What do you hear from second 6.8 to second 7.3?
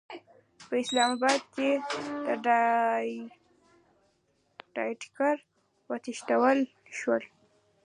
شو.